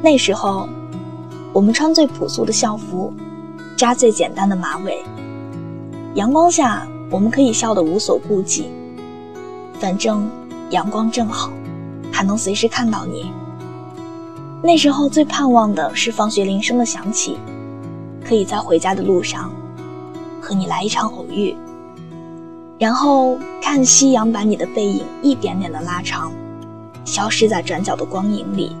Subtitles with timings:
[0.00, 0.68] 那时候，
[1.52, 3.12] 我们穿最朴素的校服，
[3.76, 5.02] 扎最简单的马尾。
[6.14, 8.70] 阳光下，我们可以笑得无所顾忌，
[9.80, 10.30] 反正
[10.70, 11.50] 阳光正好，
[12.12, 13.32] 还能随时看到你。
[14.62, 17.36] 那时候最盼望的是放学铃声的响起，
[18.24, 19.50] 可以在回家的路上
[20.40, 21.56] 和你来一场偶遇，
[22.78, 26.30] 然后看夕阳把你的背影一点点的拉长，
[27.04, 28.76] 消失在转角的光影里。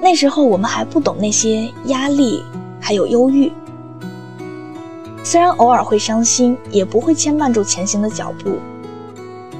[0.00, 2.42] 那时候我们还不懂那些压力，
[2.80, 3.52] 还有忧郁。
[5.24, 8.58] 虽然偶尔会伤心，也不会牵绊住前行的脚步，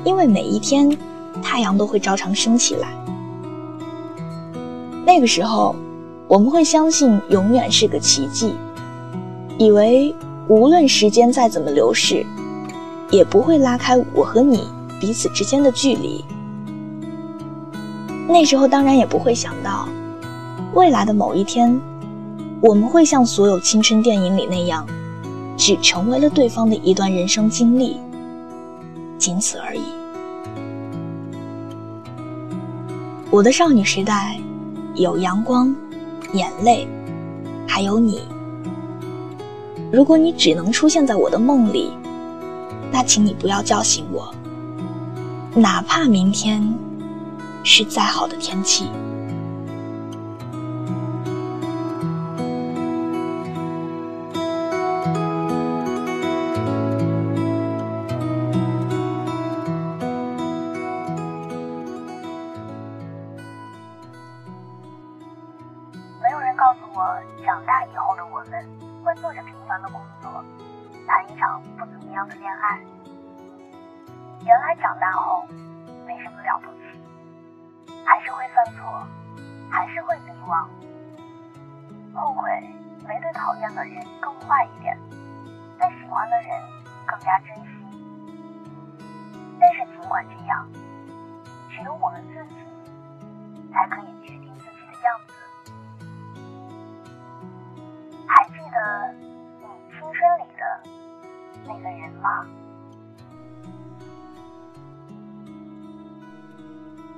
[0.04, 0.96] 因为每一天，
[1.42, 2.88] 太阳都会照常升起来。
[5.04, 5.74] 那个时候，
[6.28, 8.54] 我们会相信永远是个奇迹，
[9.58, 10.14] 以为
[10.46, 12.24] 无论时间再怎么流逝，
[13.10, 14.68] 也不会拉开我和你
[15.00, 16.24] 彼此之间的距离。
[18.28, 19.88] 那时候当然也不会想到。
[20.78, 21.76] 未来的某一天，
[22.60, 24.86] 我们会像所有青春电影里那样，
[25.56, 27.96] 只成为了对方的一段人生经历，
[29.18, 29.82] 仅此而已。
[33.28, 34.38] 我的少女时代，
[34.94, 35.74] 有阳光、
[36.32, 36.86] 眼泪，
[37.66, 38.20] 还有你。
[39.90, 41.90] 如果你只能出现在我的梦里，
[42.92, 44.32] 那请你不要叫醒我，
[45.56, 46.62] 哪怕明天
[47.64, 48.84] 是再好的天气。
[66.58, 67.16] 告诉我
[67.46, 68.68] 长大以后的我们，
[69.04, 70.44] 会做着平凡的工作，
[71.06, 72.80] 谈一场不怎么样的恋爱。
[74.44, 75.46] 原来长大后
[76.04, 79.06] 没什么了不起，还是会犯错，
[79.70, 80.66] 还是会迷惘，
[82.12, 82.50] 后悔
[83.06, 84.98] 没对讨厌的人更坏一点，
[85.78, 86.50] 对喜欢的人
[87.06, 87.70] 更加珍惜。
[89.60, 90.68] 但是尽管这样，
[91.70, 92.56] 只有我们自己
[93.72, 95.34] 才可以决定自己的样子。
[101.68, 102.46] 那个人吗？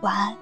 [0.02, 0.36] 晚安。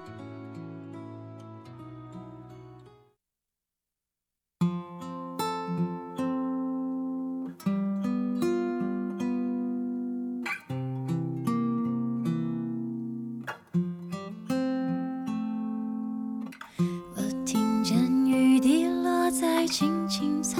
[19.71, 20.59] 青青草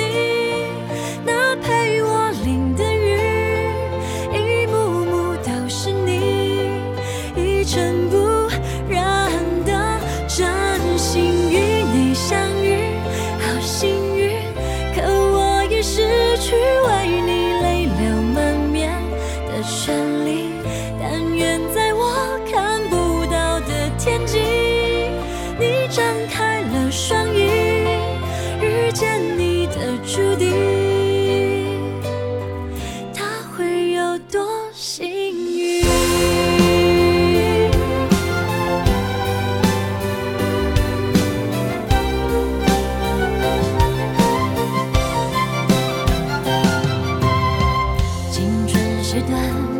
[49.11, 49.70] 纸短